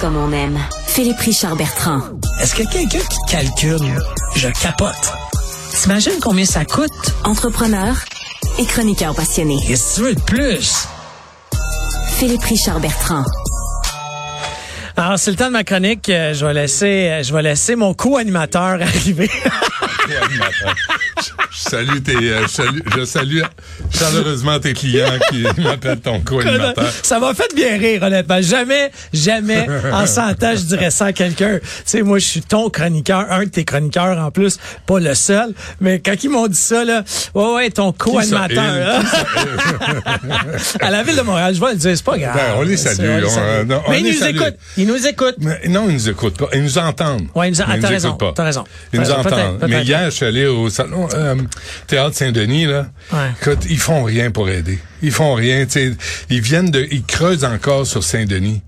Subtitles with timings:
[0.00, 0.58] comme on aime.
[0.86, 2.00] Philippe Richard Bertrand.
[2.40, 4.02] Est-ce que quelqu'un qui calcule,
[4.34, 5.12] je capote.
[5.72, 6.90] T'imagines combien ça coûte?
[7.24, 7.94] Entrepreneur
[8.58, 9.58] et chroniqueur passionné.
[9.66, 10.86] Qu'est-ce que tu veux de plus?
[12.18, 13.24] Philippe Richard Bertrand.
[14.96, 16.08] Alors, c'est le temps de ma chronique.
[16.08, 19.30] Euh, Je vais laisser, euh, je vais laisser mon co-animateur arriver.
[21.52, 23.40] Je salue tes, euh, je salue, je salue
[23.92, 26.90] chaleureusement tes clients qui m'appellent ton co-animateur.
[27.02, 28.40] ça m'a fait bien rire, honnêtement.
[28.40, 31.58] Jamais, jamais, en 100 ans, je dirais ça à quelqu'un.
[31.60, 35.12] Tu sais, moi, je suis ton chroniqueur, un de tes chroniqueurs en plus, pas le
[35.14, 35.52] seul.
[35.80, 37.02] Mais quand ils m'ont dit ça, là,
[37.34, 38.64] ouais, ouais, ton co-animateur.
[38.64, 39.00] Là.
[40.80, 42.34] à la ville de Montréal, je vais le dire, c'est pas grave.
[42.36, 44.36] Ben, on les salue, les on Mais ils nous salue.
[44.36, 44.56] écoutent.
[44.76, 45.36] Ils nous écoutent.
[45.40, 46.46] Mais non, ils nous écoutent pas.
[46.54, 47.26] Ils nous entendent.
[47.34, 48.32] Ouais, ils nous- ah, Mais t'as raison, écoutent pas.
[48.36, 48.64] t'as raison.
[48.92, 49.66] Ils nous raison, entendent.
[49.68, 51.34] Mais hier, je suis allé au salon euh,
[51.86, 52.88] Théâtre Saint-Denis, là.
[53.12, 53.30] Ouais.
[53.40, 54.78] Écoute, ils font rien pour aider.
[55.02, 55.92] Ils font rien, tu sais.
[56.28, 58.60] Ils viennent de, ils creusent encore sur Saint-Denis.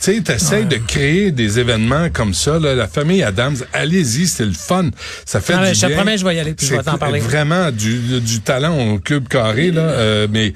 [0.00, 2.74] Tu sais, t'essayes de créer des événements comme ça, là.
[2.74, 4.90] La famille Adams, allez-y, c'est le fun.
[5.24, 5.96] Ça fait Ah du je bien.
[5.96, 7.20] promets, je vais y aller, puis je vais t'en parler.
[7.20, 9.82] Vraiment du, du talent au cube carré, là.
[9.82, 10.54] euh, mais,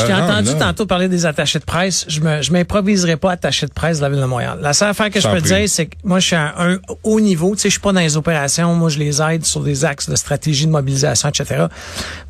[0.00, 0.54] Je t'ai rentre, entendu là.
[0.58, 2.04] tantôt parler des attachés de presse.
[2.08, 4.58] Je me, je m'improviserai pas attaché de presse de la ville de Montréal.
[4.62, 7.20] La seule affaire que je peux dire, c'est que moi, je suis à un haut
[7.20, 7.54] niveau.
[7.54, 8.74] Tu sais, je suis pas dans les opérations.
[8.74, 11.66] Moi, je les aide sur des axes de stratégie de mobilisation, etc.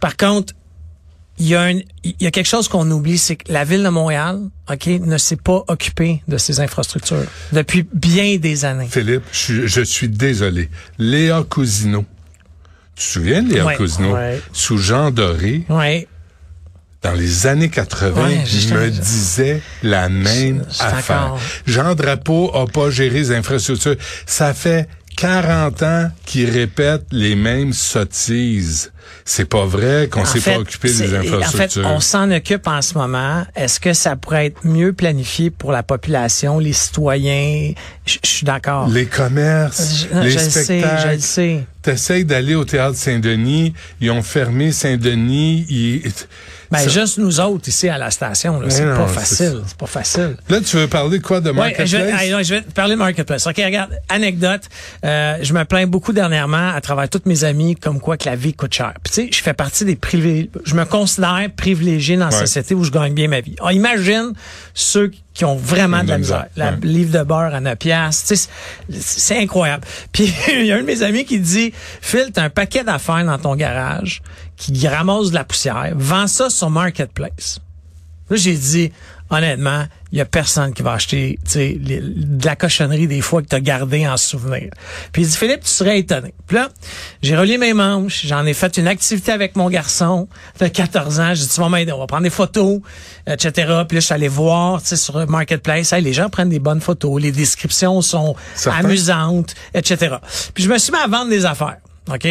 [0.00, 0.52] Par contre,
[1.38, 3.82] il y a un, il y a quelque chose qu'on oublie, c'est que la ville
[3.82, 7.24] de Montréal, OK, ne s'est pas occupée de ses infrastructures
[7.54, 8.88] depuis bien des années.
[8.90, 10.68] Philippe, je, suis- je suis désolé.
[10.98, 12.04] Léa Cousineau.
[12.94, 14.12] Tu te souviens de Léa Ouais, Cousineau?
[14.14, 14.42] ouais.
[14.52, 16.06] Sous Jean Doré, Ouais.
[17.02, 21.34] Dans les années 80, Ouais, il je- me disait la même je affaire.
[21.66, 23.96] Jean Drapeau a pas géré les infrastructures.
[24.26, 28.92] Ça fait 40 ans qu'il répète les mêmes sottises.
[29.24, 31.86] C'est pas vrai qu'on s'est pas occupé des En fait, infrastructures.
[31.86, 33.44] on s'en occupe en ce moment.
[33.56, 37.72] Est-ce que ça pourrait être mieux planifié pour la population, les citoyens?
[38.06, 38.88] Je suis d'accord.
[38.88, 41.02] les commerces, Je- les je le sais, spectacles.
[41.08, 41.64] je le sais.
[41.82, 45.66] T'essayes d'aller au théâtre Saint-Denis, ils ont fermé Saint-Denis.
[45.68, 46.02] ils-
[46.70, 49.60] Ben, juste nous autres ici à la station, c'est pas facile.
[49.66, 50.36] C'est pas facile.
[50.48, 51.88] Là, tu veux parler de quoi de Ouais, Marketplace?
[51.88, 53.46] je allez, non, je vais te parler de Marketplace.
[53.46, 54.62] OK, regarde, anecdote.
[55.04, 58.36] Euh, je me plains beaucoup dernièrement à travers toutes mes amis comme quoi que la
[58.36, 58.94] vie coûte cher.
[59.02, 60.50] Puis tu sais, je fais partie des privilégiés.
[60.64, 62.40] Je me considère privilégié dans la Ouais.
[62.46, 63.56] société où je gagne bien ma vie.
[63.62, 64.32] Ah, imagine
[64.72, 66.46] ceux qui ont vraiment de la misère.
[66.56, 66.76] La Ouais.
[66.82, 68.34] livre de beurre à 9 piastres.
[68.90, 69.84] C'est incroyable.
[70.12, 73.24] Puis il y a un de mes amis qui dit, Phil, t'as un paquet d'affaires
[73.24, 74.22] dans ton garage
[74.60, 75.92] qui ramasse de la poussière.
[75.96, 77.58] Vends ça sur Marketplace.
[78.28, 78.92] Là, j'ai dit,
[79.30, 83.20] honnêtement, il y a personne qui va acheter, tu sais, les- de la cochonnerie des
[83.22, 84.70] fois que tu as gardé en souvenir.
[85.12, 86.32] Puis il dit, Philippe, tu serais étonné.
[86.46, 86.68] Puis là,
[87.22, 90.28] j'ai relié mes manches, j'en ai fait une activité avec mon garçon
[90.60, 91.34] de 14 ans.
[91.34, 92.80] J'ai dit, tu vas m'aider, on va prendre des photos,
[93.26, 93.50] etc.
[93.88, 96.60] Puis là, je suis allé voir, tu sais, sur Marketplace, hey, les gens prennent des
[96.60, 98.36] bonnes photos, les descriptions sont
[98.78, 100.16] amusantes, etc.
[100.54, 101.78] Puis je me suis mis à vendre des affaires,
[102.12, 102.28] OK?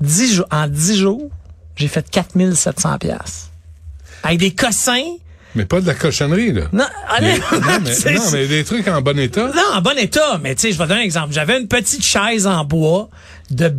[0.00, 1.30] 10 jours, en 10 jours,
[1.78, 3.50] j'ai fait 4700 pièces
[4.22, 5.04] Avec des cossins,
[5.54, 6.62] Mais pas de la cochonnerie, là.
[6.72, 7.20] non, non,
[7.84, 9.46] mais, c'est- non, mais des trucs en bon état.
[9.54, 11.32] non, en bon état, mais tu sais, je vais donner un exemple.
[11.32, 13.08] J'avais une petite chaise en bois
[13.50, 13.72] de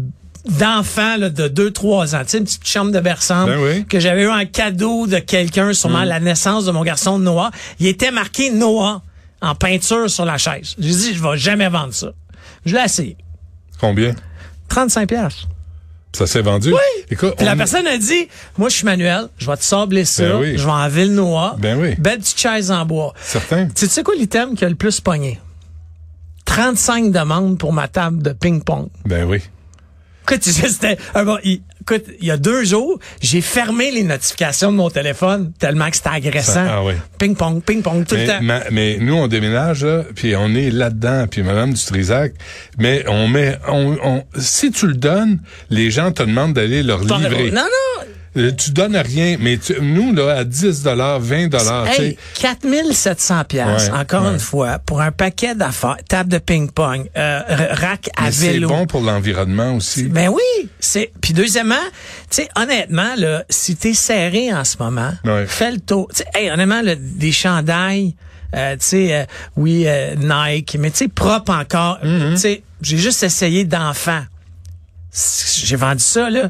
[0.46, 3.86] d'enfants là, de 2-3 ans, tu sais, une petite chambre de berçante Ben oui.
[3.86, 7.52] que j'avais eu en cadeau de quelqu'un, sûrement à la naissance de mon garçon Noah.
[7.80, 9.02] Il était marqué Noah
[9.42, 10.76] en peinture sur la chaise.
[10.80, 12.14] J'ai dit, je vais jamais vendre ça.
[12.66, 13.18] Je l'ai essayé.
[13.80, 14.16] Combien?
[14.70, 15.44] 35 pièces.
[16.14, 16.72] Ça s'est vendu?
[16.74, 17.04] Oui.
[17.12, 18.28] Écoute, Puis la on- personne a dit,
[18.58, 20.58] moi je suis manuel, je vais te sabler ça, Ben oui.
[20.58, 21.96] je vais en ville Noah, Ben oui.
[22.00, 23.14] belle petite chaise en bois.
[23.22, 23.68] Certain.
[23.68, 25.40] Tu sais quoi l'item qui a le plus pogné?
[26.46, 28.88] 35 demandes pour ma table de ping-pong.
[29.06, 29.42] Ben oui.
[30.30, 33.90] Écoute, tu sais, c'était un bon, il, écoute, il y a deux jours, j'ai fermé
[33.92, 36.54] les notifications de mon téléphone tellement que c'était agressant.
[36.54, 36.94] Ça- ah oui.
[37.18, 38.42] Ping-pong, ping-pong, tout le temps.
[38.42, 42.34] ma- mais nous, on déménage, là, puis on est là-dedans, puis Madame Dutrisac,
[42.78, 45.40] mais on met, on, on- si tu le donnes,
[45.72, 47.52] les gens te demandent d'aller leur livrer.
[47.52, 48.06] Non, non.
[48.38, 53.44] Euh, Tu donnes rien, mais tu- nous, là, à 10 20 dollars, Hey, sais, 4700
[53.46, 54.34] pièces Ouais, encore ouais.
[54.34, 58.86] une fois, pour un paquet d'affaires, table de ping-pong, euh, rack à mais c'est bon
[58.86, 60.04] pour l'environnement aussi.
[60.04, 61.76] Ben oui, c'est puis deuxièmement,
[62.30, 65.46] tu sais honnêtement là, si t'es serré en ce moment, Ouais.
[65.48, 66.08] fais le tour.
[66.36, 68.16] Hey, honnêtement là, des chandails
[68.56, 69.26] euh, tu sais euh,
[69.58, 72.00] oui euh, Nike, mais tu sais propre encore.
[72.04, 72.32] Mm-hmm.
[72.34, 74.22] Tu sais, j'ai juste essayé d'enfant.
[75.64, 76.50] J'ai vendu ça là.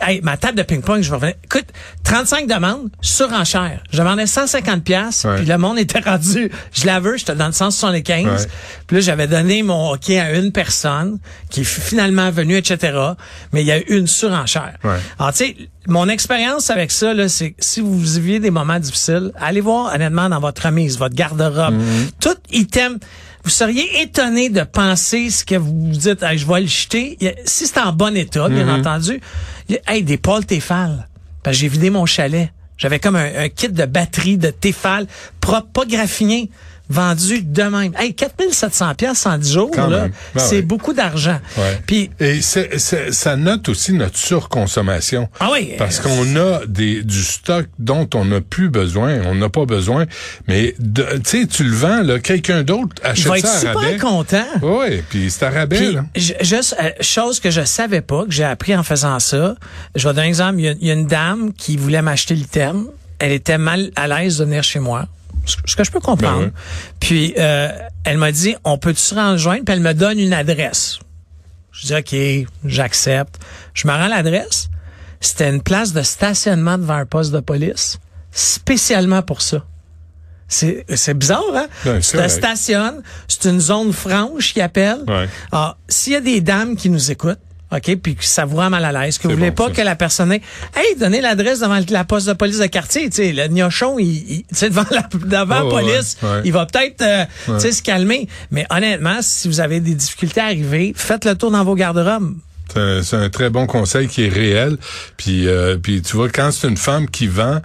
[0.00, 1.34] Hey, ma table de ping-pong, je vais revenir.
[1.44, 1.66] Écoute,
[2.04, 3.82] 35 demandes, surenchère.
[3.90, 5.36] Je demandais 150 pièces, Ouais.
[5.36, 8.24] puis le monde était rendu, je la veux, j'étais dans le 175.
[8.26, 8.50] Ouais.
[8.86, 11.18] Puis là, j'avais donné mon hockey à une personne
[11.50, 12.96] qui est finalement venue, etc.
[13.52, 14.74] Mais il y a eu une surenchère.
[14.84, 14.96] Ouais.
[15.18, 15.56] Alors, tu sais,
[15.86, 19.94] mon expérience avec ça, là, c'est que si vous vivez des moments difficiles, allez voir
[19.94, 22.10] honnêtement dans votre remise, votre garde-robe, Mhm.
[22.20, 22.98] tout item.
[23.48, 27.16] Vous seriez étonné de penser ce que vous dites, Hey, je vais le jeter.
[27.46, 28.80] Si c'est en bon état, bien Mhm.
[28.80, 29.20] entendu,
[29.86, 31.08] hey, des pôles Tefal.
[31.42, 32.50] Parce que j'ai vidé mon chalet.
[32.76, 35.06] J'avais comme un, un kit de batterie de Tefal
[35.40, 36.50] propre, pas graffiné,
[36.88, 37.92] vendu de même.
[37.98, 40.12] Hey, 4700 pièces en 10 jours, Quand là, même.
[40.34, 41.38] Ben c'est beaucoup d'argent.
[41.56, 41.80] Ouais.
[41.86, 45.28] Puis, Et ça note aussi notre surconsommation.
[45.40, 45.72] ah oui.
[45.78, 50.06] Parce qu'on a des, du stock dont on n'a plus besoin, on n'a pas besoin.
[50.46, 53.74] Mais tu sais, tu le vends, là, quelqu'un d'autre il achète va être ça à
[53.74, 54.46] super content.
[54.62, 55.92] Oui, puis c'est à rabais.
[55.92, 56.04] Là.
[56.14, 59.54] juste, euh, chose que je savais pas, que j'ai appris en faisant ça.
[59.94, 60.54] Je vais donner un exemple.
[60.58, 62.86] Il y a, il y a une dame qui voulait m'acheter l'item.
[63.18, 65.06] Elle était mal à l'aise de venir chez moi.
[65.64, 66.38] Ce que je peux comprendre.
[66.38, 66.52] Ben ouais.
[67.00, 67.70] Puis, euh,
[68.04, 69.64] elle m'a dit, on peut-tu se rejoindre?
[69.64, 70.98] Puis elle me donne une adresse.
[71.72, 73.38] Je dis, OK, j'accepte.
[73.74, 74.68] Je me rends l'adresse.
[75.20, 77.98] C'était une place de stationnement devant un poste de police,
[78.30, 79.64] spécialement pour ça.
[80.50, 81.66] C'est c'est bizarre, hein?
[81.84, 85.00] Ben, tu te stationnes, c'est une zone franche qui appelle.
[85.06, 85.28] Ouais.
[85.52, 87.40] Alors, s'il y a des dames qui nous écoutent,
[87.70, 89.74] OK, puis que ça vous rend mal à l'aise, que vous voulez bon, pas ça.
[89.74, 90.40] que la personne ait,
[90.74, 94.06] hey, donnez l'adresse devant la poste de police de quartier, tu sais, le gnochon, il,
[94.06, 96.40] il- devant la, devant la Ouais, ouais, police, ouais.
[96.46, 98.26] il va peut-être, euh, tu sais, se calmer.
[98.50, 102.34] Mais honnêtement, si vous avez des difficultés à arriver, faites le tour dans vos garde-robes.
[102.72, 104.76] C'est un, c'est un très bon conseil qui est réel.
[105.16, 107.60] Puis, euh, puis tu vois, quand c'est une femme qui vend,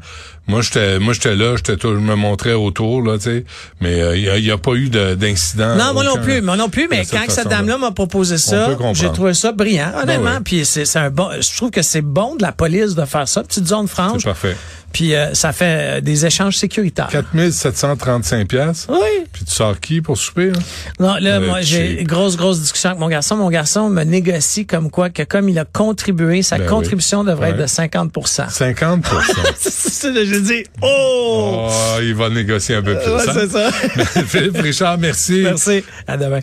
[0.48, 3.45] moi j'étais, moi j'étais là, j'étais, tout- je me montrais autour là, tu sais.
[3.81, 5.75] Mais euh, il y a, il y a pas eu de- d'incident.
[5.75, 9.12] Non, moi non plus, moi non plus, mais quand cette dame-là m'a proposé ça, j'ai
[9.12, 10.24] trouvé ça brillant, honnêtement.
[10.25, 10.40] Ben ouais.
[10.44, 13.28] Puis c'est c'est un bon, je trouve que c'est bon de la police de faire
[13.28, 14.22] ça, petite zone franche.
[14.24, 14.57] C'est parfait.
[14.92, 17.07] Puis euh, ça fait euh, des échanges sécuritaires.
[17.12, 18.86] 4735 pièces.
[18.90, 19.25] Oui.
[19.31, 20.50] Puis tu sors qui pour souper?
[20.56, 20.60] hein?
[21.00, 23.36] Non, là, Ouais, moi, j'ai grosse, grosse discussion avec mon garçon.
[23.36, 26.69] Mon garçon me négocie comme quoi que comme il a contribué, sa Ben oui.
[26.69, 28.12] contribution devrait être de 50
[28.50, 29.06] 50
[29.60, 31.68] C'est J'ai dit, oh!
[31.69, 33.12] Oh, il va négocier un peu plus.
[33.12, 33.33] Ouais, hein?
[33.33, 33.71] c'est ça.
[34.25, 35.41] Philippe Richard, merci.
[35.44, 35.83] Merci.
[36.07, 36.39] À demain.